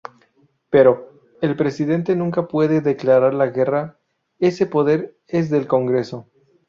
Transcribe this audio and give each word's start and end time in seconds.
Pero, 0.71 1.11
el 1.41 1.55
Presidente 1.55 2.15
nunca 2.15 2.47
puede 2.47 2.81
declarar 2.81 3.35
la 3.35 3.51
guerra, 3.51 3.99
ese 4.39 4.65
poder 4.65 5.15
es 5.27 5.51
del 5.51 5.67
Congreso. 5.67 6.27